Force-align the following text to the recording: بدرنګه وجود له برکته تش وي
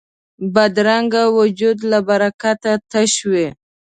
بدرنګه 0.53 1.23
وجود 1.37 1.77
له 1.91 1.99
برکته 2.07 2.71
تش 2.91 3.13
وي 3.31 3.47